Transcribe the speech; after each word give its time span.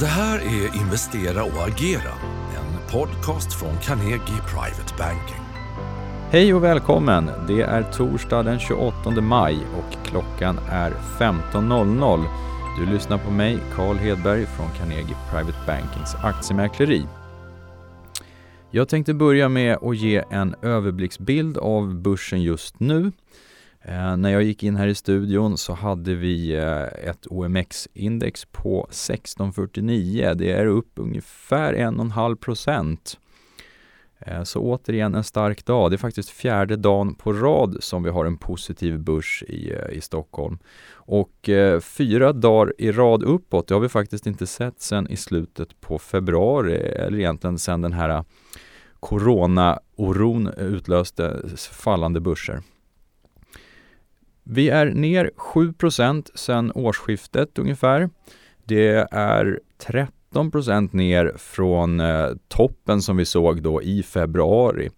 Det 0.00 0.06
här 0.06 0.38
är 0.38 0.76
Investera 0.76 1.44
och 1.44 1.68
agera, 1.68 2.12
en 2.56 2.90
podcast 2.90 3.54
från 3.54 3.78
Carnegie 3.82 4.40
Private 4.48 4.94
Banking. 4.98 5.42
Hej 6.30 6.54
och 6.54 6.64
välkommen! 6.64 7.30
Det 7.48 7.62
är 7.62 7.82
torsdag 7.82 8.42
den 8.42 8.58
28 8.58 9.20
maj 9.20 9.58
och 9.76 10.06
klockan 10.06 10.58
är 10.70 10.90
15.00. 11.18 12.24
Du 12.78 12.92
lyssnar 12.92 13.18
på 13.18 13.30
mig, 13.30 13.58
Carl 13.74 13.96
Hedberg 13.96 14.46
från 14.46 14.66
Carnegie 14.78 15.16
Private 15.30 15.58
Bankings 15.66 16.14
aktiemäkleri. 16.22 17.06
Jag 18.70 18.88
tänkte 18.88 19.14
börja 19.14 19.48
med 19.48 19.78
att 19.82 19.96
ge 19.96 20.24
en 20.30 20.54
överblicksbild 20.62 21.58
av 21.58 21.94
börsen 21.94 22.42
just 22.42 22.80
nu. 22.80 23.12
Eh, 23.86 24.16
när 24.16 24.30
jag 24.30 24.42
gick 24.42 24.62
in 24.62 24.76
här 24.76 24.86
i 24.86 24.94
studion 24.94 25.58
så 25.58 25.72
hade 25.72 26.14
vi 26.14 26.56
eh, 26.56 27.08
ett 27.08 27.26
OMX-index 27.26 28.44
på 28.52 28.84
1649. 28.84 30.34
Det 30.34 30.52
är 30.52 30.66
upp 30.66 30.92
ungefär 30.94 31.74
1,5 31.74 32.36
procent. 32.36 33.18
Eh, 34.18 34.42
så 34.42 34.60
återigen 34.60 35.14
en 35.14 35.24
stark 35.24 35.64
dag. 35.64 35.90
Det 35.90 35.94
är 35.94 35.98
faktiskt 35.98 36.30
fjärde 36.30 36.76
dagen 36.76 37.14
på 37.14 37.32
rad 37.32 37.76
som 37.80 38.02
vi 38.02 38.10
har 38.10 38.24
en 38.24 38.36
positiv 38.36 38.98
börs 38.98 39.44
i, 39.48 39.72
eh, 39.72 39.96
i 39.96 40.00
Stockholm. 40.00 40.58
Och 40.92 41.48
eh, 41.48 41.80
fyra 41.80 42.32
dagar 42.32 42.74
i 42.78 42.92
rad 42.92 43.22
uppåt, 43.22 43.68
det 43.68 43.74
har 43.74 43.80
vi 43.80 43.88
faktiskt 43.88 44.26
inte 44.26 44.46
sett 44.46 44.80
sedan 44.80 45.08
i 45.08 45.16
slutet 45.16 45.80
på 45.80 45.98
februari, 45.98 46.76
eller 46.76 47.18
egentligen 47.18 47.58
sedan 47.58 47.82
den 47.82 47.92
här 47.92 48.08
eh, 48.08 48.22
corona-oron 49.00 50.48
utlöste 50.58 51.42
fallande 51.56 52.20
börser. 52.20 52.62
Vi 54.44 54.68
är 54.68 54.86
ner 54.86 55.30
7% 55.36 56.30
sedan 56.34 56.72
årsskiftet 56.74 57.58
ungefär. 57.58 58.10
Det 58.64 59.06
är 59.10 59.60
13% 60.34 60.96
ner 60.96 61.32
från 61.36 62.00
eh, 62.00 62.28
toppen 62.48 63.02
som 63.02 63.16
vi 63.16 63.24
såg 63.24 63.62
då 63.62 63.82
i 63.82 64.02
februari. 64.02 64.90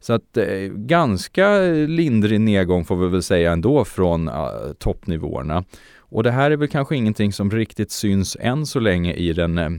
Så 0.00 0.12
att 0.12 0.36
eh, 0.36 0.46
ganska 0.74 1.60
lindrig 1.70 2.40
nedgång 2.40 2.84
får 2.84 2.96
vi 2.96 3.08
väl 3.08 3.22
säga 3.22 3.52
ändå 3.52 3.84
från 3.84 4.28
eh, 4.28 4.72
toppnivåerna. 4.78 5.64
Och 5.98 6.22
det 6.22 6.30
här 6.30 6.50
är 6.50 6.56
väl 6.56 6.68
kanske 6.68 6.96
ingenting 6.96 7.32
som 7.32 7.50
riktigt 7.50 7.90
syns 7.90 8.36
än 8.40 8.66
så 8.66 8.80
länge 8.80 9.12
i 9.12 9.32
den 9.32 9.58
eh, 9.58 9.70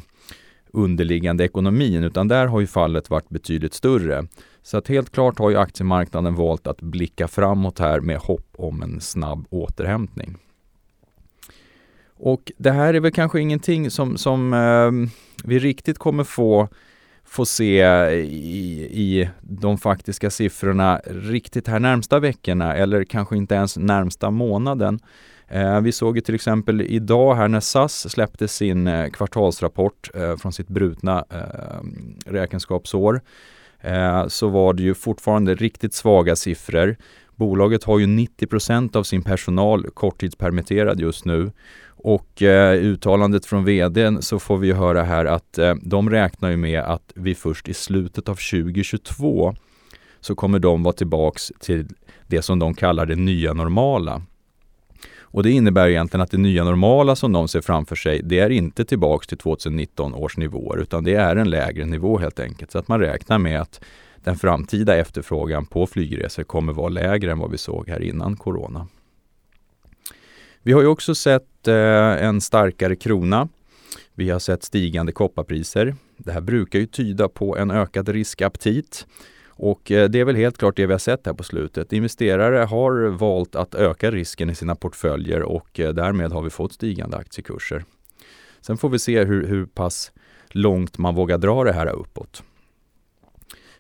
underliggande 0.74 1.46
ekonomin, 1.46 2.04
utan 2.04 2.28
där 2.28 2.48
har 2.48 2.60
ju 2.60 2.68
fallet 2.68 3.10
varit 3.10 3.30
betydligt 3.30 3.74
större. 3.74 4.28
Så 4.64 4.78
att 4.78 4.88
helt 4.88 5.12
klart 5.12 5.40
har 5.40 5.50
ju 5.50 5.58
aktiemarknaden 5.58 6.36
valt 6.36 6.68
att 6.68 6.82
blicka 6.82 7.28
framåt 7.28 7.80
här 7.80 8.00
med 8.00 8.18
hopp 8.18 8.48
om 8.58 8.82
en 8.82 9.02
snabb 9.02 9.46
återhämtning. 9.50 10.38
Och 12.24 12.52
det 12.58 12.72
här 12.72 12.94
är 12.94 13.00
väl 13.00 13.12
kanske 13.12 13.40
ingenting 13.40 13.92
som, 13.92 14.18
som 14.18 14.54
eh, 14.54 14.92
vi 15.44 15.60
riktigt 15.60 15.98
kommer 15.98 16.24
få, 16.24 16.68
få 17.26 17.46
se 17.46 17.84
i, 18.14 18.90
i 18.92 19.30
de 19.42 19.78
faktiska 19.78 20.30
siffrorna 20.30 21.02
riktigt 21.06 21.68
här 21.68 21.80
närmsta 21.80 22.20
veckorna 22.20 22.76
eller 22.76 23.04
kanske 23.04 23.38
inte 23.38 23.56
ens 23.56 23.78
närmsta 23.78 24.32
månaden. 24.32 25.00
Eh, 25.48 25.82
vi 25.82 25.92
såg 25.92 26.16
ju 26.16 26.22
till 26.22 26.36
exempel 26.36 26.82
idag 26.82 27.36
här 27.36 27.48
när 27.48 27.60
SAS 27.60 28.12
släppte 28.12 28.48
sin 28.48 28.88
eh, 28.88 29.10
kvartalsrapport 29.10 30.10
eh, 30.16 30.36
från 30.36 30.54
sitt 30.54 30.68
brutna 30.68 31.26
eh, 31.30 32.32
räkenskapsår 32.32 33.22
eh, 33.82 34.28
så 34.28 34.48
var 34.48 34.74
det 34.74 34.84
ju 34.84 34.94
fortfarande 34.94 35.56
riktigt 35.56 35.94
svaga 35.94 36.36
siffror. 36.36 36.96
Bolaget 37.36 37.84
har 37.84 38.00
ju 38.00 38.06
90% 38.06 38.98
av 38.98 39.04
sin 39.04 39.24
personal 39.24 39.90
korttidspermitterad 39.90 41.00
just 41.00 41.26
nu 41.26 41.52
och 42.04 42.42
eh, 42.42 42.74
uttalandet 42.74 43.46
från 43.46 43.66
vdn 43.66 44.22
så 44.22 44.40
får 44.40 44.58
vi 44.58 44.72
höra 44.72 45.04
här 45.04 45.26
att 45.26 45.58
eh, 45.58 45.76
de 45.82 46.10
räknar 46.10 46.50
ju 46.50 46.58
med 46.58 46.82
att 46.82 47.12
vi 47.16 47.36
först 47.36 47.70
i 47.70 47.74
slutet 47.74 48.30
av 48.30 48.36
2022 48.36 49.56
så 50.20 50.36
kommer 50.36 50.60
de 50.60 50.84
vara 50.84 50.94
tillbaks 50.94 51.52
till 51.60 51.88
det 52.28 52.42
som 52.42 52.60
de 52.60 52.74
kallar 52.74 53.06
det 53.06 53.16
nya 53.16 53.54
normala. 53.54 54.22
Och 55.32 55.44
det 55.44 55.52
innebär 55.52 55.88
egentligen 55.88 56.22
att 56.22 56.32
det 56.32 56.38
nya 56.38 56.64
normala 56.64 57.16
som 57.16 57.32
de 57.32 57.48
ser 57.48 57.62
framför 57.62 57.96
sig, 57.96 58.22
det 58.24 58.40
är 58.40 58.50
inte 58.50 58.86
tillbaks 58.86 59.28
till 59.28 59.38
2019 59.38 60.14
års 60.14 60.38
nivåer, 60.38 60.78
utan 60.78 61.04
det 61.04 61.14
är 61.16 61.36
en 61.36 61.50
lägre 61.50 61.86
nivå 61.86 62.18
helt 62.18 62.40
enkelt. 62.40 62.72
Så 62.72 62.78
att 62.78 62.88
man 62.88 63.00
räknar 63.00 63.38
med 63.38 63.62
att 63.62 63.82
den 64.24 64.38
framtida 64.38 64.96
efterfrågan 64.96 65.66
på 65.66 65.88
flygresor 65.88 66.44
kommer 66.44 66.74
vara 66.74 66.90
lägre 66.90 67.32
än 67.32 67.40
vad 67.40 67.52
vi 67.52 67.58
såg 67.58 67.90
här 67.90 68.02
innan 68.02 68.36
corona. 68.36 68.88
Vi 70.64 70.72
har 70.72 70.82
ju 70.82 70.88
också 70.88 71.16
sett 71.16 71.68
eh, 71.68 71.76
en 72.26 72.42
starkare 72.42 72.96
krona. 72.96 73.48
Vi 74.14 74.30
har 74.30 74.40
sett 74.40 74.64
stigande 74.64 75.12
kopparpriser. 75.12 75.96
Det 76.18 76.32
här 76.32 76.42
brukar 76.42 76.80
ju 76.80 76.86
tyda 76.86 77.28
på 77.28 77.58
en 77.58 77.72
ökad 77.72 78.10
riskaptit. 78.10 79.08
Och 79.62 79.92
eh, 79.92 80.10
det 80.10 80.20
är 80.20 80.26
väl 80.26 80.36
helt 80.36 80.58
klart 80.58 80.76
det 80.76 80.86
vi 80.86 80.94
har 80.94 81.00
sett 81.00 81.26
här 81.26 81.34
på 81.34 81.44
slutet. 81.44 81.94
Investerare 81.94 82.58
har 82.58 83.08
valt 83.08 83.56
att 83.56 83.76
öka 83.76 84.12
risken 84.12 84.50
i 84.50 84.56
sina 84.56 84.76
portföljer 84.76 85.42
och 85.42 85.80
eh, 85.80 85.94
därmed 85.94 86.32
har 86.32 86.42
vi 86.42 86.50
fått 86.50 86.74
stigande 86.74 87.18
aktiekurser. 87.18 87.84
Sen 88.62 88.78
får 88.78 88.90
vi 88.90 89.00
se 89.00 89.24
hur, 89.24 89.48
hur 89.48 89.66
pass 89.66 90.12
långt 90.50 90.98
man 90.98 91.16
vågar 91.16 91.38
dra 91.38 91.64
det 91.64 91.74
här 91.74 91.88
uppåt. 91.88 92.44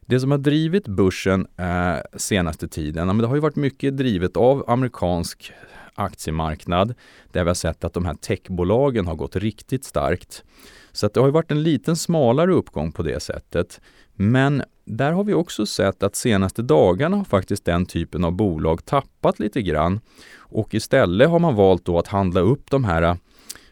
Det 0.01 0.19
som 0.19 0.31
har 0.31 0.37
drivit 0.37 0.87
börsen 0.87 1.47
eh, 1.57 1.95
senaste 2.17 2.67
tiden, 2.67 3.07
men 3.07 3.17
det 3.17 3.27
har 3.27 3.35
ju 3.35 3.41
varit 3.41 3.55
mycket 3.55 3.97
drivet 3.97 4.37
av 4.37 4.63
amerikansk 4.67 5.53
aktiemarknad 5.93 6.93
där 7.31 7.43
vi 7.43 7.49
har 7.49 7.55
sett 7.55 7.83
att 7.83 7.93
de 7.93 8.05
här 8.05 8.15
techbolagen 8.15 9.07
har 9.07 9.15
gått 9.15 9.35
riktigt 9.35 9.85
starkt. 9.85 10.43
Så 10.91 11.05
att 11.05 11.13
det 11.13 11.19
har 11.19 11.27
ju 11.27 11.33
varit 11.33 11.51
en 11.51 11.63
liten 11.63 11.95
smalare 11.95 12.53
uppgång 12.53 12.91
på 12.91 13.03
det 13.03 13.19
sättet. 13.19 13.81
Men 14.21 14.63
där 14.85 15.11
har 15.11 15.23
vi 15.23 15.33
också 15.33 15.65
sett 15.65 16.03
att 16.03 16.15
senaste 16.15 16.61
dagarna 16.61 17.17
har 17.17 17.23
faktiskt 17.23 17.65
den 17.65 17.85
typen 17.85 18.23
av 18.23 18.31
bolag 18.31 18.85
tappat 18.85 19.39
lite 19.39 19.61
grann. 19.61 19.99
Och 20.37 20.73
istället 20.73 21.29
har 21.29 21.39
man 21.39 21.55
valt 21.55 21.85
då 21.85 21.99
att 21.99 22.07
handla 22.07 22.41
upp 22.41 22.71
de 22.71 22.83
här 22.83 23.01
äh, 23.01 23.15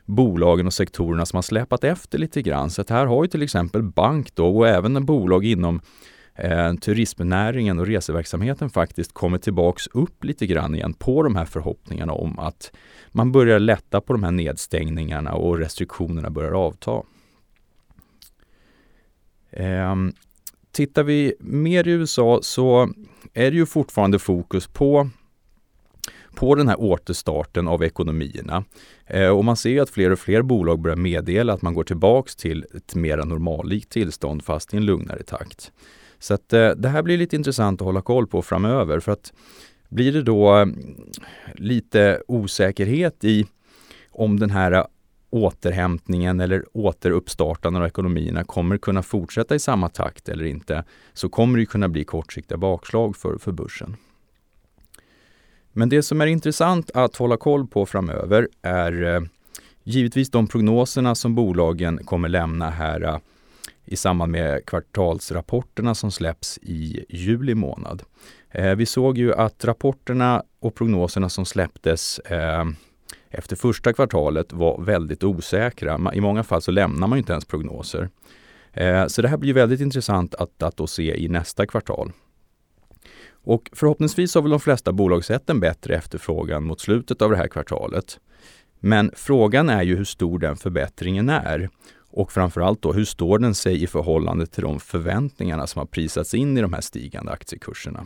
bolagen 0.06 0.68
och 0.68 0.74
sektorerna 0.74 1.26
som 1.26 1.38
har 1.38 1.42
släpat 1.42 1.84
efter 1.84 2.18
lite 2.18 2.42
grann. 2.42 2.70
Så 2.70 2.84
här 2.90 3.06
har 3.06 3.24
ju 3.24 3.28
till 3.28 3.44
exempel 3.44 3.84
bank 3.84 4.36
då 4.36 4.58
och 4.58 4.68
även 4.68 4.96
en 4.96 5.06
bolag 5.06 5.46
inom 5.46 5.82
eh, 6.36 6.74
turismnäringen 6.74 7.80
och 7.80 7.88
reseverksamheten 7.88 8.70
faktiskt 8.70 9.14
kommit 9.14 9.44
tillbaks 9.44 9.88
upp 9.88 10.24
lite 10.24 10.46
grann 10.46 10.76
igen 10.76 10.94
på 10.94 11.24
de 11.24 11.36
här 11.36 11.46
förhoppningarna 11.46 12.14
om 12.14 12.40
att 12.40 12.72
man 13.12 13.32
börjar 13.32 13.60
lätta 13.60 14.02
på 14.02 14.14
de 14.14 14.24
här 14.24 14.32
nedstängningarna 14.32 15.34
och 15.34 15.58
restriktionerna 15.58 16.30
börjar 16.30 16.52
avta. 16.52 17.02
Ehm, 19.52 20.14
Tittar 20.80 21.04
vi 21.04 21.34
mer 21.40 21.88
i 21.88 21.92
USA 21.92 22.40
så 22.42 22.90
är 23.34 23.52
det 23.52 23.58
ju 23.58 23.66
fortfarande 23.66 24.20
fokus 24.20 24.68
på 24.68 25.10
på 26.36 26.56
den 26.56 26.68
här 26.68 26.82
återstarten 26.82 27.68
av 27.68 27.84
ekonomierna. 27.84 28.64
Eh, 29.06 29.30
och 29.30 29.46
man 29.46 29.58
ser 29.58 29.82
att 29.82 29.90
fler 29.90 30.12
och 30.12 30.20
fler 30.20 30.42
bolag 30.42 30.82
börjar 30.82 30.98
meddela 30.98 31.54
att 31.54 31.62
man 31.62 31.74
går 31.74 31.84
tillbaks 31.84 32.36
till 32.36 32.66
ett 32.76 32.96
mer 32.96 33.18
normallikt 33.18 33.90
tillstånd 33.90 34.44
fast 34.44 34.74
i 34.74 34.78
en 34.78 34.86
lugnare 34.86 35.24
takt. 35.24 35.72
Så 36.20 36.34
att 36.34 36.54
eh, 36.54 36.70
det 36.70 36.90
här 36.90 37.04
blir 37.04 37.18
lite 37.18 37.36
intressant 37.36 37.82
att 37.82 37.86
hålla 37.86 38.02
koll 38.02 38.28
på 38.28 38.42
framöver 38.42 39.00
för 39.00 39.12
att 39.12 39.34
blir 39.90 40.12
det 40.12 40.22
då 40.22 40.58
eh, 40.58 40.66
lite 41.56 42.22
osäkerhet 42.28 43.24
i 43.24 43.46
om 44.12 44.40
den 44.40 44.50
här 44.50 44.86
återhämtningen 45.30 46.40
eller 46.40 46.66
återuppstartandet 46.74 47.80
av 47.80 47.88
ekonomierna 47.88 48.44
kommer 48.44 48.78
kunna 48.78 49.04
fortsätta 49.04 49.56
i 49.56 49.60
samma 49.60 49.90
takt 49.90 50.30
eller 50.30 50.46
inte, 50.46 50.84
så 51.14 51.30
kommer 51.30 51.60
det 51.60 51.66
kunna 51.66 51.90
bli 51.90 52.04
kortsiktiga 52.04 52.58
bakslag 52.58 53.16
för, 53.16 53.38
för 53.38 53.52
börsen. 53.52 53.96
Men 55.74 55.90
det 55.90 56.04
som 56.04 56.22
är 56.22 56.28
intressant 56.28 56.92
att 56.94 57.16
hålla 57.16 57.38
koll 57.38 57.68
på 57.68 57.86
framöver 57.86 58.48
är 58.62 59.16
eh, 59.16 59.22
givetvis 59.84 60.32
de 60.32 60.48
prognoserna 60.48 61.16
som 61.16 61.36
bolagen 61.36 62.06
kommer 62.06 62.30
lämna 62.30 62.70
här 62.70 63.04
eh, 63.04 63.18
i 63.86 63.96
samband 63.96 64.32
med 64.32 64.66
kvartalsrapporterna 64.66 65.96
som 65.96 66.12
släpps 66.12 66.58
i 66.62 67.06
juli 67.10 67.56
månad. 67.56 68.04
Eh, 68.52 68.76
vi 68.76 68.86
såg 68.86 69.18
ju 69.18 69.34
att 69.34 69.66
rapporterna 69.66 70.44
och 70.60 70.76
prognoserna 70.76 71.30
som 71.30 71.46
släpptes 71.46 72.20
efter 73.30 73.56
första 73.56 73.94
kvartalet 73.94 74.54
var 74.54 74.82
väldigt 74.82 75.24
osäkra. 75.24 76.12
I 76.14 76.22
många 76.22 76.44
fall 76.44 76.62
så 76.62 76.72
lämnar 76.72 77.08
man 77.08 77.18
inte 77.18 77.32
ens 77.32 77.46
prognoser. 77.46 78.10
Eh, 78.74 79.08
så 79.08 79.22
det 79.22 79.28
här 79.28 79.38
blir 79.38 79.54
väldigt 79.54 79.82
intressant 79.82 80.36
att, 80.36 80.64
att 80.64 80.78
då 80.78 80.88
se 80.88 81.24
i 81.24 81.28
nästa 81.28 81.66
kvartal. 81.66 82.12
Och 83.44 83.70
förhoppningsvis 83.74 84.36
har 84.36 84.42
väl 84.42 84.52
de 84.52 84.60
flesta 84.60 84.92
bolag 84.92 85.26
sett 85.26 85.50
en 85.50 85.60
bättre 85.60 85.96
efterfrågan 85.96 86.64
mot 86.64 86.80
slutet 86.80 87.22
av 87.22 87.32
det 87.32 87.38
här 87.38 87.48
kvartalet. 87.48 88.20
Men 88.80 89.12
frågan 89.16 89.70
är 89.70 89.84
ju 89.84 89.96
hur 89.96 90.06
stor 90.06 90.40
den 90.40 90.58
förbättringen 90.58 91.30
är. 91.30 91.70
Och 92.12 92.32
framförallt 92.32 92.82
då, 92.82 92.94
hur 92.94 93.06
står 93.06 93.40
den 93.40 93.56
sig 93.56 93.84
i 93.84 93.88
förhållande 93.88 94.48
till 94.48 94.64
de 94.64 94.80
förväntningarna 94.80 95.68
som 95.68 95.80
har 95.80 95.86
prisats 95.86 96.34
in 96.34 96.58
i 96.58 96.62
de 96.62 96.74
här 96.74 96.82
stigande 96.82 97.32
aktiekurserna? 97.32 98.06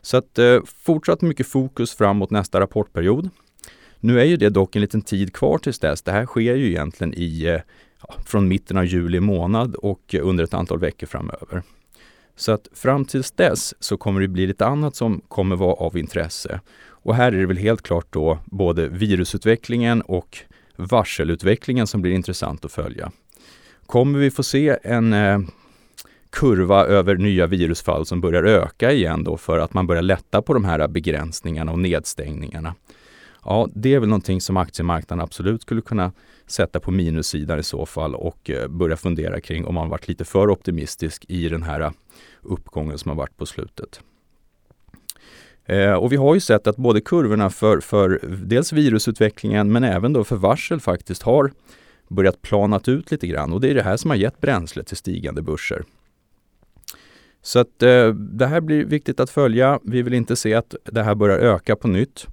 Så 0.00 0.16
att 0.16 0.38
eh, 0.38 0.60
fortsatt 0.84 1.22
mycket 1.22 1.46
fokus 1.46 1.94
fram 1.94 2.16
mot 2.16 2.30
nästa 2.30 2.60
rapportperiod. 2.60 3.30
Nu 4.04 4.20
är 4.20 4.24
ju 4.24 4.36
det 4.36 4.50
dock 4.50 4.76
en 4.76 4.82
liten 4.82 5.02
tid 5.02 5.32
kvar 5.32 5.58
tills 5.58 5.78
dess. 5.78 6.02
Det 6.02 6.12
här 6.12 6.26
sker 6.26 6.54
ju 6.54 6.68
egentligen 6.68 7.14
i, 7.14 7.42
eh, 7.44 7.60
ja, 8.08 8.14
från 8.26 8.48
mitten 8.48 8.76
av 8.76 8.84
juli 8.84 9.20
månad 9.20 9.74
och 9.74 10.14
under 10.20 10.44
ett 10.44 10.54
antal 10.54 10.78
veckor 10.78 11.06
framöver. 11.06 11.62
Så 12.36 12.52
att 12.52 12.68
fram 12.72 13.04
tills 13.04 13.30
dess 13.30 13.74
så 13.80 13.96
kommer 13.96 14.20
det 14.20 14.28
bli 14.28 14.46
lite 14.46 14.66
annat 14.66 14.96
som 14.96 15.20
kommer 15.28 15.56
vara 15.56 15.74
av 15.74 15.96
intresse. 15.96 16.60
Och 16.84 17.14
här 17.14 17.32
är 17.32 17.40
det 17.40 17.46
väl 17.46 17.56
helt 17.56 17.82
klart 17.82 18.06
då 18.10 18.38
både 18.44 18.88
virusutvecklingen 18.88 20.02
och 20.02 20.38
varselutvecklingen 20.76 21.86
som 21.86 22.02
blir 22.02 22.12
intressant 22.12 22.64
att 22.64 22.72
följa. 22.72 23.12
Kommer 23.86 24.18
vi 24.18 24.30
få 24.30 24.42
se 24.42 24.76
en 24.82 25.12
eh, 25.12 25.40
kurva 26.30 26.84
över 26.84 27.16
nya 27.16 27.46
virusfall 27.46 28.06
som 28.06 28.20
börjar 28.20 28.42
öka 28.42 28.92
igen 28.92 29.24
då 29.24 29.36
för 29.36 29.58
att 29.58 29.74
man 29.74 29.86
börjar 29.86 30.02
lätta 30.02 30.42
på 30.42 30.54
de 30.54 30.64
här 30.64 30.88
begränsningarna 30.88 31.72
och 31.72 31.78
nedstängningarna? 31.78 32.74
Ja, 33.44 33.68
det 33.74 33.94
är 33.94 34.00
väl 34.00 34.08
någonting 34.08 34.40
som 34.40 34.56
aktiemarknaden 34.56 35.22
absolut 35.24 35.62
skulle 35.62 35.80
kunna 35.80 36.12
sätta 36.46 36.80
på 36.80 36.90
minussidan 36.90 37.58
i 37.58 37.62
så 37.62 37.86
fall 37.86 38.14
och 38.14 38.50
eh, 38.50 38.68
börja 38.68 38.96
fundera 38.96 39.40
kring 39.40 39.64
om 39.64 39.74
man 39.74 39.88
varit 39.88 40.08
lite 40.08 40.24
för 40.24 40.50
optimistisk 40.50 41.24
i 41.28 41.48
den 41.48 41.62
här 41.62 41.80
eh, 41.80 41.90
uppgången 42.42 42.98
som 42.98 43.08
har 43.08 43.16
varit 43.16 43.36
på 43.36 43.46
slutet. 43.46 44.00
Eh, 45.64 45.92
och 45.92 46.12
vi 46.12 46.16
har 46.16 46.34
ju 46.34 46.40
sett 46.40 46.66
att 46.66 46.76
både 46.76 47.00
kurvorna 47.00 47.50
för, 47.50 47.80
för 47.80 48.20
dels 48.44 48.72
virusutvecklingen 48.72 49.72
men 49.72 49.84
även 49.84 50.12
då 50.12 50.24
för 50.24 50.36
varsel 50.36 50.80
faktiskt 50.80 51.22
har 51.22 51.52
börjat 52.08 52.42
planat 52.42 52.88
ut 52.88 53.10
lite 53.10 53.26
grann 53.26 53.52
och 53.52 53.60
det 53.60 53.70
är 53.70 53.74
det 53.74 53.82
här 53.82 53.96
som 53.96 54.10
har 54.10 54.16
gett 54.16 54.40
bränsle 54.40 54.84
till 54.84 54.96
stigande 54.96 55.42
börser. 55.42 55.84
Så 57.42 57.58
att 57.58 57.82
eh, 57.82 58.08
det 58.08 58.46
här 58.46 58.60
blir 58.60 58.84
viktigt 58.84 59.20
att 59.20 59.30
följa. 59.30 59.80
Vi 59.82 60.02
vill 60.02 60.14
inte 60.14 60.36
se 60.36 60.54
att 60.54 60.74
det 60.84 61.02
här 61.02 61.14
börjar 61.14 61.38
öka 61.38 61.76
på 61.76 61.88
nytt. 61.88 62.26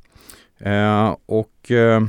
Eh, 0.59 1.15
och 1.25 1.71
eh, 1.71 2.01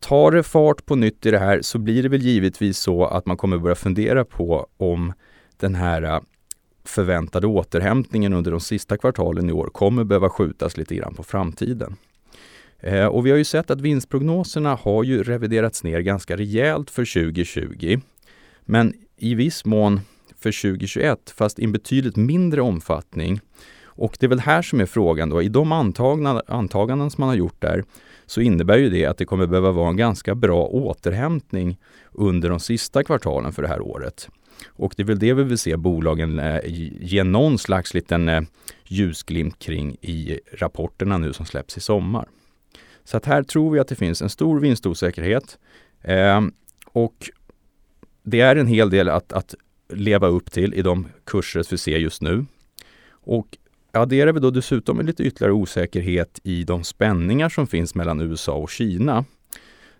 tar 0.00 0.30
det 0.30 0.42
fart 0.42 0.86
på 0.86 0.96
nytt 0.96 1.26
i 1.26 1.30
det 1.30 1.38
här 1.38 1.62
så 1.62 1.78
blir 1.78 2.02
det 2.02 2.08
väl 2.08 2.22
givetvis 2.22 2.78
så 2.78 3.06
att 3.06 3.26
man 3.26 3.36
kommer 3.36 3.58
börja 3.58 3.74
fundera 3.74 4.24
på 4.24 4.66
om 4.76 5.12
den 5.56 5.74
här 5.74 6.02
eh, 6.02 6.20
förväntade 6.84 7.46
återhämtningen 7.46 8.32
under 8.32 8.50
de 8.50 8.60
sista 8.60 8.96
kvartalen 8.96 9.48
i 9.50 9.52
år 9.52 9.66
kommer 9.66 10.04
behöva 10.04 10.30
skjutas 10.30 10.76
lite 10.76 10.94
grann 10.94 11.14
på 11.14 11.22
framtiden. 11.22 11.96
Eh, 12.80 13.06
och 13.06 13.26
vi 13.26 13.30
har 13.30 13.38
ju 13.38 13.44
sett 13.44 13.70
att 13.70 13.80
vinstprognoserna 13.80 14.74
har 14.74 15.04
ju 15.04 15.22
reviderats 15.22 15.84
ner 15.84 16.00
ganska 16.00 16.36
rejält 16.36 16.90
för 16.90 17.04
2020. 17.04 18.00
Men 18.60 18.94
i 19.16 19.34
viss 19.34 19.64
mån 19.64 20.00
för 20.38 20.62
2021, 20.62 21.30
fast 21.36 21.58
i 21.58 21.64
en 21.64 21.72
betydligt 21.72 22.16
mindre 22.16 22.62
omfattning. 22.62 23.40
Och 23.98 24.16
det 24.20 24.26
är 24.26 24.28
väl 24.28 24.40
här 24.40 24.62
som 24.62 24.80
är 24.80 24.86
frågan 24.86 25.28
då, 25.28 25.42
i 25.42 25.48
de 25.48 25.72
antagna, 25.72 26.42
antaganden 26.46 27.10
som 27.10 27.22
man 27.22 27.28
har 27.28 27.36
gjort 27.36 27.60
där 27.60 27.84
så 28.26 28.40
innebär 28.40 28.78
ju 28.78 28.90
det 28.90 29.06
att 29.06 29.18
det 29.18 29.24
kommer 29.24 29.46
behöva 29.46 29.70
vara 29.70 29.88
en 29.88 29.96
ganska 29.96 30.34
bra 30.34 30.66
återhämtning 30.66 31.78
under 32.12 32.50
de 32.50 32.60
sista 32.60 33.04
kvartalen 33.04 33.52
för 33.52 33.62
det 33.62 33.68
här 33.68 33.80
året. 33.80 34.28
Och 34.66 34.94
det 34.96 35.02
är 35.02 35.06
väl 35.06 35.18
det 35.18 35.34
vi 35.34 35.42
vill 35.42 35.58
se 35.58 35.76
bolagen 35.76 36.38
eh, 36.38 36.60
ge 37.00 37.24
någon 37.24 37.58
slags 37.58 37.94
liten 37.94 38.28
eh, 38.28 38.40
ljusglimt 38.84 39.58
kring 39.58 39.96
i 40.00 40.40
rapporterna 40.52 41.18
nu 41.18 41.32
som 41.32 41.46
släpps 41.46 41.76
i 41.76 41.80
sommar. 41.80 42.28
Så 43.04 43.16
att 43.16 43.26
här 43.26 43.42
tror 43.42 43.70
vi 43.70 43.78
att 43.78 43.88
det 43.88 43.96
finns 43.96 44.22
en 44.22 44.30
stor 44.30 44.60
vinstosäkerhet 44.60 45.58
eh, 46.02 46.40
och 46.86 47.30
det 48.22 48.40
är 48.40 48.56
en 48.56 48.66
hel 48.66 48.90
del 48.90 49.08
att, 49.08 49.32
att 49.32 49.54
leva 49.92 50.26
upp 50.26 50.52
till 50.52 50.74
i 50.74 50.82
de 50.82 51.06
kurser 51.24 51.64
vi 51.70 51.78
ser 51.78 51.98
just 51.98 52.22
nu. 52.22 52.46
Och 53.10 53.58
adderar 53.92 54.32
vi 54.32 54.40
då 54.40 54.50
dessutom 54.50 54.96
med 54.96 55.06
lite 55.06 55.22
ytterligare 55.22 55.52
osäkerhet 55.52 56.40
i 56.42 56.64
de 56.64 56.84
spänningar 56.84 57.48
som 57.48 57.66
finns 57.66 57.94
mellan 57.94 58.20
USA 58.20 58.52
och 58.52 58.70
Kina, 58.70 59.24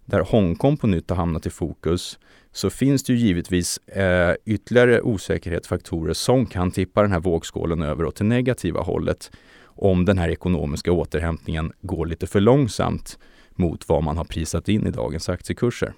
där 0.05 0.21
Hongkong 0.21 0.77
på 0.77 0.87
nytt 0.87 1.11
har 1.11 1.17
hamnat 1.17 1.47
i 1.47 1.51
fokus, 1.51 2.19
så 2.53 2.71
finns 2.71 3.05
det 3.05 3.13
ju 3.13 3.19
givetvis 3.19 3.79
eh, 3.79 4.35
ytterligare 4.45 5.01
osäkerhetsfaktorer 5.01 6.15
som 6.15 6.47
kan 6.47 6.71
tippa 6.71 7.03
den 7.03 7.13
här 7.13 7.21
vågskålen 7.21 7.83
över 7.83 8.05
åt 8.05 8.17
det 8.17 8.25
negativa 8.25 8.81
hållet 8.81 9.31
om 9.65 10.05
den 10.05 10.19
här 10.19 10.29
ekonomiska 10.29 10.93
återhämtningen 10.93 11.73
går 11.81 12.07
lite 12.07 12.27
för 12.27 12.41
långsamt 12.41 13.19
mot 13.51 13.89
vad 13.89 14.03
man 14.03 14.17
har 14.17 14.25
prisat 14.25 14.69
in 14.69 14.87
i 14.87 14.91
dagens 14.91 15.29
aktiekurser. 15.29 15.93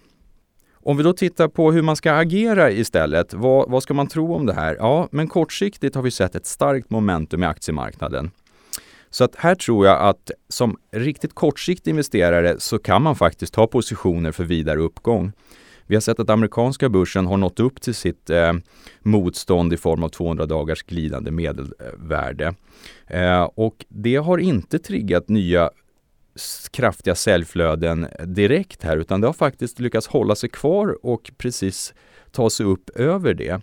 Om 0.82 0.96
vi 0.96 1.02
då 1.02 1.12
tittar 1.12 1.48
på 1.48 1.72
hur 1.72 1.82
man 1.82 1.96
ska 1.96 2.12
agera 2.12 2.70
istället, 2.70 3.34
vad, 3.34 3.70
vad 3.70 3.82
ska 3.82 3.94
man 3.94 4.06
tro 4.06 4.34
om 4.34 4.46
det 4.46 4.52
här? 4.52 4.76
Ja, 4.78 5.08
men 5.12 5.28
kortsiktigt 5.28 5.94
har 5.94 6.02
vi 6.02 6.10
sett 6.10 6.34
ett 6.34 6.46
starkt 6.46 6.90
momentum 6.90 7.42
i 7.42 7.46
aktiemarknaden. 7.46 8.30
Så 9.10 9.24
att 9.24 9.36
här 9.36 9.54
tror 9.54 9.86
jag 9.86 10.00
att 10.00 10.30
som 10.48 10.76
riktigt 10.92 11.34
kortsiktig 11.34 11.90
investerare 11.90 12.54
så 12.58 12.78
kan 12.78 13.02
man 13.02 13.16
faktiskt 13.16 13.54
ta 13.54 13.66
positioner 13.66 14.32
för 14.32 14.44
vidare 14.44 14.80
uppgång. 14.80 15.32
Vi 15.86 15.96
har 15.96 16.00
sett 16.00 16.20
att 16.20 16.30
amerikanska 16.30 16.88
börsen 16.88 17.26
har 17.26 17.36
nått 17.36 17.60
upp 17.60 17.80
till 17.80 17.94
sitt 17.94 18.30
eh, 18.30 18.52
motstånd 19.02 19.72
i 19.72 19.76
form 19.76 20.04
av 20.04 20.08
200 20.08 20.46
dagars 20.46 20.82
glidande 20.82 21.30
medelvärde. 21.30 22.54
Eh, 23.06 23.42
och 23.42 23.84
det 23.88 24.16
har 24.16 24.38
inte 24.38 24.78
triggat 24.78 25.28
nya 25.28 25.70
kraftiga 26.70 27.14
säljflöden 27.14 28.06
direkt 28.24 28.82
här 28.82 28.96
utan 28.96 29.20
det 29.20 29.28
har 29.28 29.34
faktiskt 29.34 29.80
lyckats 29.80 30.06
hålla 30.06 30.34
sig 30.34 30.48
kvar 30.48 31.06
och 31.06 31.30
precis 31.38 31.94
ta 32.30 32.50
sig 32.50 32.66
upp 32.66 32.90
över 32.90 33.34
det. 33.34 33.60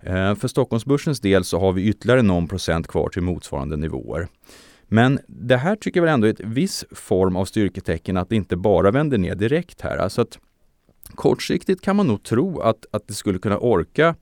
Eh, 0.00 0.34
för 0.34 0.48
Stockholmsbörsens 0.48 1.20
del 1.20 1.44
så 1.44 1.60
har 1.60 1.72
vi 1.72 1.88
ytterligare 1.88 2.22
någon 2.22 2.48
procent 2.48 2.88
kvar 2.88 3.08
till 3.08 3.22
motsvarande 3.22 3.76
nivåer. 3.76 4.28
Men 4.88 5.18
det 5.26 5.56
här 5.56 5.76
tycker 5.76 6.00
jag 6.00 6.04
väl 6.04 6.14
ändå 6.14 6.26
är 6.26 6.30
ett 6.30 6.40
viss 6.40 6.84
form 6.90 7.36
av 7.36 7.44
styrketecken 7.44 8.16
att 8.16 8.28
det 8.28 8.36
inte 8.36 8.56
bara 8.56 8.90
vänder 8.90 9.18
ner 9.18 9.34
direkt 9.34 9.80
här. 9.80 9.96
Alltså 9.96 10.22
att 10.22 10.38
kortsiktigt 11.14 11.82
kan 11.82 11.96
man 11.96 12.06
nog 12.06 12.22
tro 12.22 12.60
att, 12.60 12.86
att 12.90 13.08
det 13.08 13.14
skulle 13.14 13.38
kunna 13.38 13.58
orka 13.58 14.14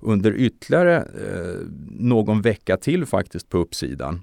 under 0.00 0.34
ytterligare 0.36 0.96
eh, 0.96 1.60
någon 1.90 2.42
vecka 2.42 2.76
till 2.76 3.06
faktiskt 3.06 3.48
på 3.48 3.58
uppsidan. 3.58 4.22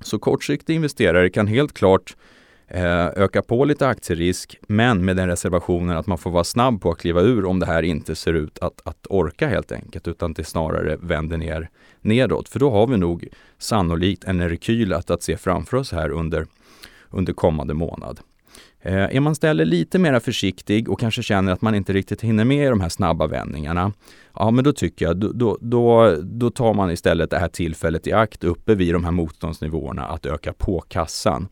Så 0.00 0.18
kortsiktiga 0.18 0.76
investerare 0.76 1.30
kan 1.30 1.46
helt 1.46 1.72
klart 1.72 2.16
Eh, 2.70 3.06
öka 3.16 3.42
på 3.42 3.64
lite 3.64 3.88
aktierisk 3.88 4.58
men 4.66 5.04
med 5.04 5.16
den 5.16 5.28
reservationen 5.28 5.96
att 5.96 6.06
man 6.06 6.18
får 6.18 6.30
vara 6.30 6.44
snabb 6.44 6.80
på 6.80 6.90
att 6.90 6.98
kliva 6.98 7.20
ur 7.20 7.44
om 7.44 7.58
det 7.58 7.66
här 7.66 7.82
inte 7.82 8.14
ser 8.14 8.34
ut 8.34 8.58
att, 8.58 8.80
att 8.84 9.06
orka 9.10 9.48
helt 9.48 9.72
enkelt 9.72 10.08
utan 10.08 10.32
det 10.32 10.44
snarare 10.44 10.96
vänder 10.96 11.36
ner 11.36 11.70
nedåt. 12.00 12.48
För 12.48 12.58
då 12.58 12.70
har 12.70 12.86
vi 12.86 12.96
nog 12.96 13.28
sannolikt 13.58 14.24
en 14.24 14.48
rekyl 14.48 14.92
att, 14.92 15.10
att 15.10 15.22
se 15.22 15.36
framför 15.36 15.76
oss 15.76 15.92
här 15.92 16.10
under, 16.10 16.46
under 17.10 17.32
kommande 17.32 17.74
månad. 17.74 18.20
Eh, 18.80 19.16
är 19.16 19.20
man 19.20 19.32
istället 19.32 19.68
lite 19.68 19.98
mer 19.98 20.20
försiktig 20.20 20.88
och 20.88 21.00
kanske 21.00 21.22
känner 21.22 21.52
att 21.52 21.62
man 21.62 21.74
inte 21.74 21.92
riktigt 21.92 22.22
hinner 22.22 22.44
med 22.44 22.66
i 22.66 22.70
de 22.70 22.80
här 22.80 22.88
snabba 22.88 23.26
vändningarna, 23.26 23.92
ja 24.34 24.50
men 24.50 24.64
då 24.64 24.72
tycker 24.72 25.06
jag 25.06 25.16
då, 25.16 25.58
då, 25.60 26.16
då 26.22 26.50
tar 26.50 26.74
man 26.74 26.90
istället 26.90 27.30
det 27.30 27.38
här 27.38 27.48
tillfället 27.48 28.06
i 28.06 28.12
akt 28.12 28.44
uppe 28.44 28.74
vid 28.74 28.94
de 28.94 29.04
här 29.04 29.10
motståndsnivåerna 29.10 30.04
att 30.04 30.26
öka 30.26 30.52
på 30.52 30.80
kassan. 30.80 31.48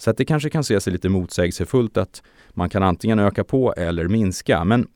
Så 0.00 0.10
att 0.10 0.16
det 0.16 0.24
kanske 0.24 0.50
kan 0.50 0.64
se 0.64 0.80
sig 0.80 0.92
lite 0.92 1.08
motsägelsefullt 1.08 1.96
att 1.96 2.22
man 2.50 2.68
kan 2.68 2.82
antingen 2.82 3.18
öka 3.18 3.44
på 3.44 3.74
eller 3.76 4.08
minska. 4.08 4.64
Men 4.64 4.88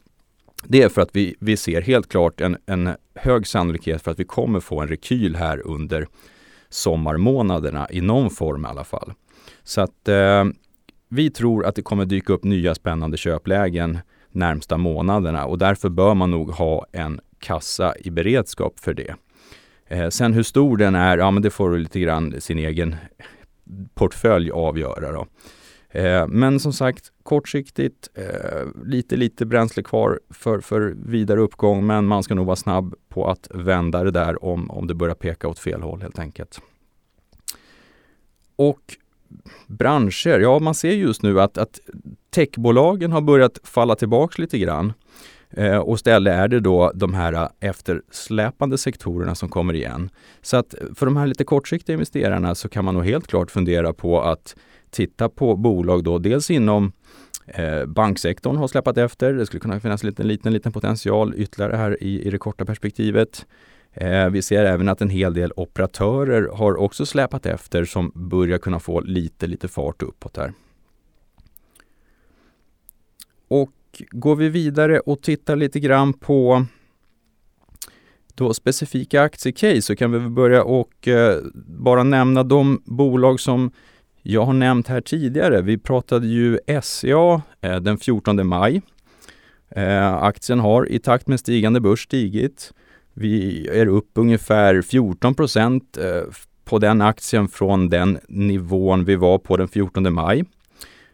det 0.64 0.82
är 0.82 0.88
för 0.88 1.02
att 1.02 1.10
vi, 1.12 1.34
vi 1.40 1.56
ser 1.56 1.82
helt 1.82 2.08
klart 2.08 2.40
en, 2.40 2.56
en 2.66 2.90
hög 3.14 3.46
sannolikhet 3.46 4.02
för 4.02 4.10
att 4.10 4.18
vi 4.18 4.24
kommer 4.24 4.60
få 4.60 4.80
en 4.80 4.88
rekyl 4.88 5.36
här 5.36 5.66
under 5.66 6.06
sommarmånaderna 6.68 7.88
i 7.90 8.00
någon 8.00 8.30
form 8.30 8.64
i 8.64 8.68
alla 8.68 8.84
fall. 8.84 9.12
Så 9.62 9.80
att 9.80 10.08
eh, 10.08 10.44
vi 11.08 11.30
tror 11.30 11.66
att 11.66 11.74
det 11.74 11.82
kommer 11.82 12.04
dyka 12.04 12.32
upp 12.32 12.44
nya 12.44 12.74
spännande 12.74 13.16
köplägen 13.16 13.98
närmsta 14.30 14.76
månaderna 14.76 15.46
och 15.46 15.58
därför 15.58 15.88
bör 15.88 16.14
man 16.14 16.30
nog 16.30 16.50
ha 16.50 16.86
en 16.92 17.20
kassa 17.38 17.94
i 17.98 18.10
beredskap 18.10 18.80
för 18.80 18.94
det. 18.94 19.14
Eh, 19.88 20.08
sen 20.08 20.32
hur 20.32 20.42
stor 20.42 20.76
den 20.76 20.94
är, 20.94 21.18
ja 21.18 21.30
men 21.30 21.42
det 21.42 21.50
får 21.50 21.78
lite 21.78 22.00
grann 22.00 22.40
sin 22.40 22.58
egen 22.58 22.96
portfölj 23.94 24.50
avgöra. 24.50 25.12
Då. 25.12 25.26
Eh, 25.94 26.26
men 26.28 26.60
som 26.60 26.72
sagt, 26.72 27.12
kortsiktigt, 27.22 28.08
eh, 28.14 28.84
lite, 28.84 29.16
lite 29.16 29.46
bränsle 29.46 29.82
kvar 29.82 30.20
för, 30.30 30.60
för 30.60 30.96
vidare 31.06 31.40
uppgång, 31.40 31.86
men 31.86 32.06
man 32.06 32.22
ska 32.22 32.34
nog 32.34 32.46
vara 32.46 32.56
snabb 32.56 32.94
på 33.08 33.30
att 33.30 33.48
vända 33.54 34.04
det 34.04 34.10
där 34.10 34.44
om, 34.44 34.70
om 34.70 34.86
det 34.86 34.94
börjar 34.94 35.14
peka 35.14 35.48
åt 35.48 35.58
fel 35.58 35.82
håll 35.82 36.02
helt 36.02 36.18
enkelt. 36.18 36.60
Och 38.56 38.96
branscher, 39.66 40.40
ja 40.40 40.58
man 40.58 40.74
ser 40.74 40.92
just 40.92 41.22
nu 41.22 41.40
att, 41.40 41.58
att 41.58 41.80
techbolagen 42.30 43.12
har 43.12 43.20
börjat 43.20 43.58
falla 43.64 43.96
tillbaks 43.96 44.38
lite 44.38 44.58
grann. 44.58 44.92
Eh, 45.56 45.76
och 45.76 45.94
istället 45.94 46.32
är 46.32 46.48
det 46.48 46.60
då 46.60 46.92
de 46.94 47.14
här 47.14 47.32
eh, 47.32 47.48
eftersläpande 47.60 48.78
sektorerna 48.78 49.34
som 49.34 49.48
kommer 49.48 49.74
igen. 49.74 50.10
Så 50.42 50.56
att 50.56 50.74
eh, 50.74 50.86
för 50.94 51.06
de 51.06 51.16
här 51.16 51.26
lite 51.26 51.44
kortsiktiga 51.44 51.94
investerarna 51.94 52.54
så 52.54 52.68
kan 52.68 52.84
man 52.84 52.94
nog 52.94 53.04
helt 53.04 53.26
klart 53.26 53.50
fundera 53.50 53.92
på 53.92 54.22
att 54.22 54.56
titta 54.90 55.28
på 55.28 55.56
bolag 55.56 56.04
då, 56.04 56.18
dels 56.18 56.50
inom 56.50 56.92
eh, 57.46 57.86
banksektorn 57.86 58.56
har 58.56 58.68
släpat 58.68 58.98
efter. 58.98 59.32
Det 59.32 59.46
skulle 59.46 59.60
kunna 59.60 59.80
finnas 59.80 60.02
en 60.02 60.08
liten, 60.08 60.28
liten, 60.28 60.52
liten 60.52 60.72
potential 60.72 61.34
ytterligare 61.36 61.76
här 61.76 62.02
i, 62.02 62.22
i 62.22 62.30
det 62.30 62.38
korta 62.38 62.64
perspektivet. 62.64 63.46
Eh, 63.92 64.28
vi 64.28 64.42
ser 64.42 64.64
även 64.64 64.88
att 64.88 65.00
en 65.00 65.10
hel 65.10 65.34
del 65.34 65.52
operatörer 65.56 66.48
har 66.54 66.76
också 66.76 67.06
släpat 67.06 67.46
efter 67.46 67.84
som 67.84 68.12
börjar 68.14 68.58
kunna 68.58 68.80
få 68.80 69.00
lite, 69.00 69.46
lite 69.46 69.68
fart 69.68 70.02
uppåt 70.02 70.36
här. 70.36 70.52
och 73.48 73.70
går 74.10 74.36
vi 74.36 74.48
vidare 74.48 75.00
och 75.00 75.22
tittar 75.22 75.56
lite 75.56 75.80
grann 75.80 76.12
på 76.12 76.66
då 78.34 78.54
specifika 78.54 79.22
aktiecase 79.22 79.82
så 79.82 79.96
kan 79.96 80.12
vi 80.12 80.28
börja 80.28 80.64
och 80.64 81.08
eh, 81.08 81.38
bara 81.66 82.02
nämna 82.02 82.42
de 82.42 82.82
bolag 82.84 83.40
som 83.40 83.70
jag 84.22 84.44
har 84.44 84.52
nämnt 84.52 84.88
här 84.88 85.00
tidigare. 85.00 85.62
Vi 85.62 85.78
pratade 85.78 86.26
ju 86.26 86.58
SCA 86.82 87.42
eh, 87.60 87.76
den 87.76 87.98
14 87.98 88.46
maj. 88.46 88.82
Eh, 89.68 90.14
aktien 90.14 90.60
har 90.60 90.88
i 90.88 90.98
takt 90.98 91.28
med 91.28 91.40
stigande 91.40 91.80
börs 91.80 92.04
stigit. 92.04 92.72
Vi 93.14 93.66
är 93.68 93.86
upp 93.86 94.10
ungefär 94.14 94.82
14 94.82 95.34
procent 95.34 95.96
eh, 95.96 96.22
på 96.64 96.78
den 96.78 97.00
aktien 97.02 97.48
från 97.48 97.88
den 97.88 98.18
nivån 98.28 99.04
vi 99.04 99.16
var 99.16 99.38
på 99.38 99.56
den 99.56 99.68
14 99.68 100.14
maj. 100.14 100.44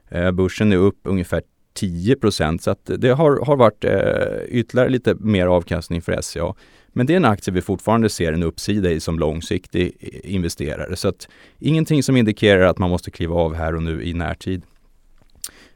Eh, 0.09 0.31
börsen 0.31 0.73
är 0.73 0.77
upp 0.77 0.99
ungefär 1.03 1.43
10 1.81 2.17
procent 2.17 2.63
så 2.63 2.71
att 2.71 2.91
det 2.99 3.09
har, 3.09 3.47
har 3.47 3.57
varit 3.57 3.85
eh, 3.85 4.45
ytterligare 4.49 4.89
lite 4.89 5.15
mer 5.15 5.47
avkastning 5.47 6.03
för 6.03 6.21
SCA. 6.23 6.55
Men 6.93 7.07
det 7.07 7.13
är 7.13 7.17
en 7.17 7.25
aktie 7.25 7.55
vi 7.55 7.61
fortfarande 7.61 8.09
ser 8.09 8.33
en 8.33 8.43
uppsida 8.43 8.91
i 8.91 9.01
som 9.01 9.19
långsiktig 9.19 9.97
eh, 10.01 10.35
investerare. 10.35 10.97
Så 10.97 11.09
att 11.09 11.29
ingenting 11.59 12.03
som 12.03 12.17
indikerar 12.17 12.67
att 12.67 12.79
man 12.79 12.91
måste 12.91 13.11
kliva 13.11 13.35
av 13.35 13.55
här 13.55 13.75
och 13.75 13.83
nu 13.83 14.03
i 14.03 14.15
närtid. 14.15 14.63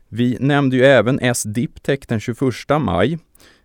Vi 0.09 0.37
nämnde 0.41 0.77
ju 0.77 0.85
även 0.85 1.19
S-Diptech 1.21 2.01
den 2.09 2.21
21 2.21 2.39
maj. 2.81 3.19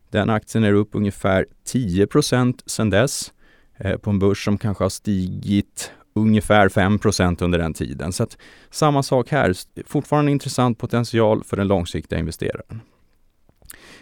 Den 0.09 0.29
aktien 0.29 0.63
är 0.63 0.73
upp 0.73 0.89
ungefär 0.91 1.45
10% 1.67 2.61
sedan 2.65 2.89
dess 2.89 3.33
eh, 3.77 3.97
på 3.97 4.09
en 4.09 4.19
börs 4.19 4.45
som 4.45 4.57
kanske 4.57 4.83
har 4.83 4.89
stigit 4.89 5.91
ungefär 6.19 6.69
5% 6.69 7.43
under 7.43 7.59
den 7.59 7.73
tiden. 7.73 8.13
Så 8.13 8.23
att, 8.23 8.37
samma 8.69 9.03
sak 9.03 9.29
här, 9.29 9.53
fortfarande 9.85 10.31
intressant 10.31 10.77
potential 10.77 11.43
för 11.43 11.57
den 11.57 11.67
långsiktiga 11.67 12.19
investeraren. 12.19 12.81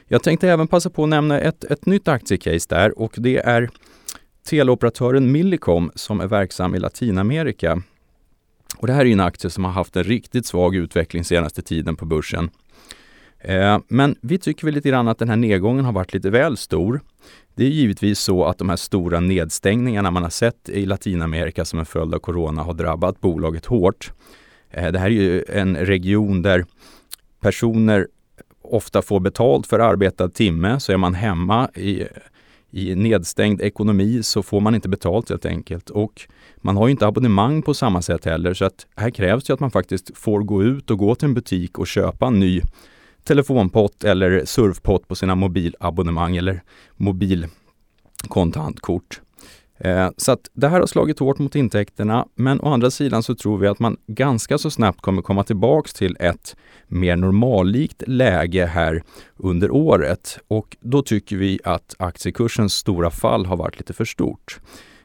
Jag 0.08 0.24
tänkte 0.24 0.50
även 0.50 0.68
passa 0.68 0.90
på 0.90 1.04
att 1.04 1.10
nämna 1.10 1.40
ett, 1.40 1.64
ett 1.64 1.86
nytt 1.86 2.08
aktiecase 2.08 2.66
där 2.70 3.00
och 3.00 3.14
det 3.18 3.38
är 3.38 3.70
teleoperatören 4.50 5.32
Millicom 5.32 5.92
som 5.96 6.22
är 6.22 6.28
verksam 6.28 6.76
i 6.76 6.80
Latinamerika. 6.80 7.82
Och 8.78 8.88
det 8.88 8.94
här 8.94 9.06
är 9.06 9.12
en 9.12 9.20
aktie 9.20 9.50
som 9.50 9.66
har 9.66 9.72
haft 9.72 9.96
en 9.96 10.04
riktigt 10.04 10.46
svag 10.46 10.76
utveckling 10.76 11.24
senaste 11.24 11.62
tiden 11.62 11.96
på 11.96 12.06
börsen. 12.06 12.50
Eh, 13.40 13.80
men 13.88 14.16
vi 14.22 14.38
tycker 14.38 14.66
väl 14.66 14.74
lite 14.74 14.90
grann 14.90 15.08
att 15.08 15.20
den 15.20 15.30
här 15.30 15.36
nedgången 15.36 15.86
har 15.86 15.92
varit 15.92 16.14
lite 16.14 16.30
väl 16.30 16.58
stor. 16.58 17.02
Det 17.56 17.64
är 17.64 17.70
givetvis 17.70 18.20
så 18.20 18.46
att 18.46 18.58
de 18.58 18.70
här 18.70 18.76
stora 18.76 19.20
nedstängningarna 19.20 20.12
man 20.12 20.24
har 20.24 20.30
sett 20.30 20.70
i 20.70 20.86
Latinamerika 20.86 21.66
som 21.66 21.80
en 21.80 21.86
följd 21.86 22.14
av 22.14 22.20
corona 22.20 22.64
har 22.64 22.74
drabbat 22.74 23.22
bolaget 23.22 23.66
hårt. 23.66 24.12
Eh, 24.70 24.92
det 24.92 25.00
här 25.00 25.06
är 25.06 25.12
ju 25.12 25.44
en 25.50 25.76
region 25.76 26.42
där 26.42 26.66
personer 27.40 28.08
ofta 28.62 29.02
får 29.02 29.20
betalt 29.20 29.68
för 29.68 29.80
arbetad 29.80 30.30
timme, 30.30 30.80
så 30.80 30.92
är 30.92 30.98
man 30.98 31.14
hemma 31.14 31.70
i, 31.76 32.04
i 32.72 32.96
nedstängd 32.96 33.62
ekonomi 33.62 34.24
så 34.24 34.44
får 34.44 34.60
man 34.60 34.76
inte 34.76 34.90
betalt 34.90 35.30
helt 35.30 35.46
enkelt. 35.46 35.90
Och 35.90 36.22
man 36.58 36.78
har 36.78 36.88
ju 36.88 36.92
inte 36.92 37.08
abonnemang 37.08 37.62
på 37.62 37.74
samma 37.74 38.02
sätt 38.02 38.26
heller, 38.26 38.54
så 38.54 38.66
att 38.66 38.86
här 38.96 39.10
krävs 39.10 39.44
det 39.44 39.54
att 39.54 39.60
man 39.60 39.72
faktiskt 39.72 40.18
får 40.18 40.40
gå 40.40 40.64
ut 40.64 40.92
och 40.92 40.98
gå 40.98 41.16
till 41.16 41.28
en 41.28 41.34
butik 41.34 41.80
och 41.80 41.88
köpa 41.88 42.28
en 42.28 42.40
ny 42.40 42.62
telefonpott 43.28 44.04
eller 44.04 44.46
surfpott 44.46 45.08
på 45.08 45.16
sina 45.16 45.36
mobilabonnemang 45.36 46.38
eller 46.38 46.62
mobilkontantkort. 46.96 49.22
Eh, 49.80 50.10
så 50.18 50.32
att 50.32 50.50
det 50.54 50.68
här 50.68 50.80
har 50.80 50.88
slagit 50.88 51.20
hårt 51.20 51.40
mot 51.40 51.56
intäkterna, 51.56 52.28
men 52.36 52.62
å 52.62 52.74
andra 52.74 52.92
sidan 52.92 53.24
så 53.24 53.36
tror 53.36 53.58
vi 53.58 53.68
att 53.68 53.80
man 53.80 53.98
ganska 54.08 54.58
så 54.58 54.72
snabbt 54.72 55.02
kommer 55.02 55.22
komma 55.22 55.44
tillbaks 55.44 55.94
till 55.94 56.18
ett 56.20 56.56
mer 56.88 57.16
normallikt 57.16 58.04
läge 58.08 58.66
här 58.66 59.04
under 59.36 59.72
året 59.72 60.40
och 60.48 60.78
då 60.80 61.02
tycker 61.02 61.38
vi 61.38 61.60
att 61.64 61.96
aktiekursens 62.00 62.74
stora 62.74 63.12
fall 63.12 63.46
har 63.46 63.58
varit 63.58 63.80
lite 63.80 63.94
för 63.94 64.06
stort. 64.06 64.60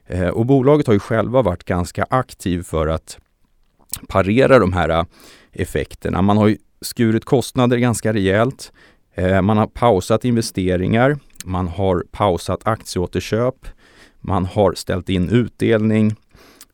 Eh, 0.07 0.29
och 0.29 0.47
bolaget 0.47 0.87
har 0.87 0.95
ju 0.95 1.01
själva 1.01 1.43
varit 1.43 1.65
ganska 1.65 2.07
aktiv 2.11 2.63
för 2.63 2.89
att 2.89 3.19
parera 4.09 4.59
de 4.59 4.73
här 4.73 5.07
effekterna. 5.53 6.23
Man 6.23 6.37
har 6.37 6.49
ju 6.49 6.57
skurit 6.83 7.25
kostnader 7.25 7.79
ganska 7.79 8.13
rejält. 8.13 8.73
Eh, 9.15 9.43
man 9.43 9.57
har 9.57 9.67
pausat 9.67 10.25
investeringar. 10.25 11.19
Man 11.45 11.69
har 11.69 12.05
pausat 12.11 12.67
aktieåterköp. 12.67 13.67
Man 14.21 14.45
har 14.45 14.75
ställt 14.75 15.09
in 15.09 15.29
utdelning 15.29 16.17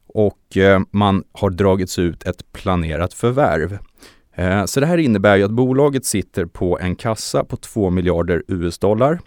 och 0.07 0.57
eh, 0.57 0.81
man 0.91 1.25
har 1.33 1.51
dragits 1.51 1.99
ut 1.99 2.23
ett 2.23 2.53
planerat 2.53 3.15
förvärv. 3.15 3.79
Eh, 4.35 4.65
så 4.65 4.81
det 4.81 4.87
här 4.87 4.99
innebär 4.99 5.37
ju 5.37 5.45
att 5.45 5.51
bolaget 5.51 6.05
sitter 6.05 6.47
på 6.47 6.79
en 6.79 6.97
kassa 6.97 7.45
på 7.45 7.57
2 7.57 7.91
miljarder 7.91 8.43
US-dollar 8.49 9.19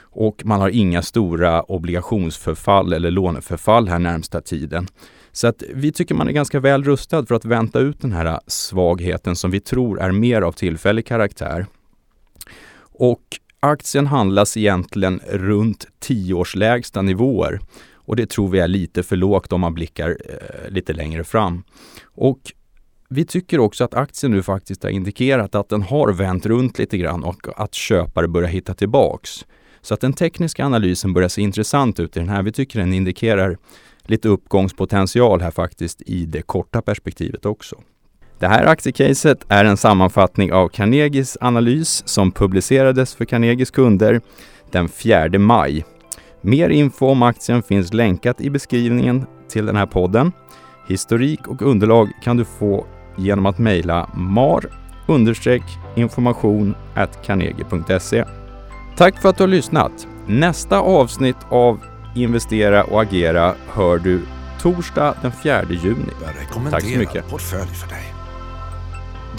och 0.00 0.42
man 0.44 0.60
har 0.60 0.68
inga 0.68 1.02
stora 1.02 1.62
obligationsförfall 1.62 2.92
eller 2.92 3.10
låneförfall 3.10 3.88
här 3.88 3.98
närmsta 3.98 4.40
tiden. 4.40 4.88
Så 5.34 5.46
att 5.46 5.62
vi 5.74 5.92
tycker 5.92 6.14
man 6.14 6.28
är 6.28 6.32
ganska 6.32 6.60
väl 6.60 6.84
rustad 6.84 7.26
för 7.26 7.34
att 7.34 7.44
vänta 7.44 7.80
ut 7.80 8.00
den 8.00 8.12
här 8.12 8.40
svagheten 8.46 9.36
som 9.36 9.50
vi 9.50 9.60
tror 9.60 10.00
är 10.00 10.12
mer 10.12 10.42
av 10.42 10.52
tillfällig 10.52 11.06
karaktär. 11.06 11.66
Och 12.80 13.22
aktien 13.60 14.06
handlas 14.06 14.56
egentligen 14.56 15.20
runt 15.28 15.86
10-årslägsta 16.06 17.02
nivåer 17.02 17.60
och 17.94 18.16
det 18.16 18.30
tror 18.30 18.48
vi 18.48 18.58
är 18.58 18.68
lite 18.68 19.02
för 19.02 19.16
lågt 19.16 19.52
om 19.52 19.60
man 19.60 19.74
blickar 19.74 20.10
eh, 20.10 20.70
lite 20.70 20.92
längre 20.92 21.24
fram. 21.24 21.62
Och 22.04 22.40
vi 23.08 23.24
tycker 23.24 23.58
också 23.58 23.84
att 23.84 23.94
aktien 23.94 24.32
nu 24.32 24.42
faktiskt 24.42 24.82
har 24.82 24.90
indikerat 24.90 25.54
att 25.54 25.68
den 25.68 25.82
har 25.82 26.12
vänt 26.12 26.46
runt 26.46 26.78
lite 26.78 26.98
grann 26.98 27.24
och 27.24 27.48
att 27.56 27.74
köpare 27.74 28.28
börjar 28.28 28.48
hitta 28.48 28.74
tillbaks. 28.74 29.44
Så 29.80 29.94
att 29.94 30.00
den 30.00 30.12
tekniska 30.12 30.64
analysen 30.64 31.12
börjar 31.12 31.28
se 31.28 31.42
intressant 31.42 32.00
ut 32.00 32.16
i 32.16 32.20
den 32.20 32.28
här. 32.28 32.42
Vi 32.42 32.52
tycker 32.52 32.78
den 32.78 32.92
indikerar 32.92 33.56
lite 34.06 34.28
uppgångspotential 34.28 35.40
här 35.40 35.50
faktiskt 35.50 36.02
i 36.02 36.26
det 36.26 36.42
korta 36.42 36.82
perspektivet 36.82 37.46
också. 37.46 37.76
Det 38.38 38.46
här 38.46 38.66
aktiecaset 38.66 39.44
är 39.48 39.64
en 39.64 39.76
sammanfattning 39.76 40.52
av 40.52 40.68
Carnegies 40.68 41.38
analys 41.40 42.02
som 42.08 42.32
publicerades 42.32 43.14
för 43.14 43.24
Carnegies 43.24 43.70
kunder 43.70 44.20
den 44.70 44.88
4 44.88 45.38
maj. 45.38 45.84
Mer 46.40 46.68
info 46.68 47.06
om 47.06 47.22
aktien 47.22 47.62
finns 47.62 47.92
länkat 47.92 48.40
i 48.40 48.50
beskrivningen 48.50 49.26
till 49.48 49.66
den 49.66 49.76
här 49.76 49.86
podden. 49.86 50.32
Historik 50.88 51.48
och 51.48 51.62
underlag 51.62 52.08
kan 52.22 52.36
du 52.36 52.44
få 52.44 52.86
genom 53.16 53.46
att 53.46 53.58
mejla 53.58 54.10
mar 54.14 54.64
information 55.94 56.74
carnegie.se. 57.26 58.24
Tack 58.96 59.22
för 59.22 59.28
att 59.28 59.36
du 59.36 59.42
har 59.42 59.48
lyssnat! 59.48 60.06
Nästa 60.26 60.80
avsnitt 60.80 61.36
av 61.48 61.80
Investera 62.14 62.84
och 62.84 63.02
agera 63.02 63.54
hör 63.68 63.98
du 63.98 64.22
torsdag 64.60 65.16
den 65.22 65.32
4 65.32 65.64
juni. 65.70 66.12
Tack 66.70 66.82
så 66.82 66.98
mycket. 66.98 67.28
portfölj 67.28 67.70
för 67.70 67.88
dig. 67.88 68.14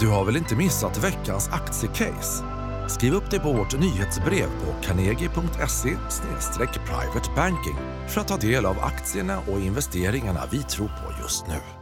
Du 0.00 0.08
har 0.08 0.24
väl 0.24 0.36
inte 0.36 0.56
missat 0.56 1.04
veckans 1.04 1.48
aktiecase? 1.52 2.44
Skriv 2.88 3.14
upp 3.14 3.30
dig 3.30 3.40
på 3.40 3.52
vårt 3.52 3.80
nyhetsbrev 3.80 4.46
på 4.46 4.82
carnegie.se 4.82 5.96
privatebanking 6.86 7.76
för 8.08 8.20
att 8.20 8.28
ta 8.28 8.36
del 8.36 8.66
av 8.66 8.78
aktierna 8.78 9.38
och 9.38 9.60
investeringarna 9.60 10.40
vi 10.50 10.62
tror 10.62 10.88
på 10.88 11.22
just 11.22 11.46
nu. 11.46 11.75